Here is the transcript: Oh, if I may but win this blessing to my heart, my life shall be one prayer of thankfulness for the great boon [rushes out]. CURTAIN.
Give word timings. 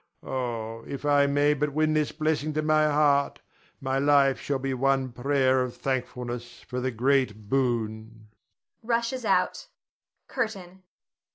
Oh, 0.23 0.83
if 0.87 1.05
I 1.05 1.27
may 1.27 1.53
but 1.53 1.73
win 1.73 1.93
this 1.93 2.11
blessing 2.11 2.53
to 2.55 2.63
my 2.63 2.85
heart, 2.87 3.39
my 3.79 3.99
life 3.99 4.39
shall 4.41 4.57
be 4.57 4.73
one 4.73 5.11
prayer 5.11 5.61
of 5.61 5.77
thankfulness 5.77 6.61
for 6.63 6.81
the 6.81 6.89
great 6.89 7.47
boon 7.49 8.29
[rushes 8.81 9.25
out]. 9.25 9.67
CURTAIN. 10.27 10.81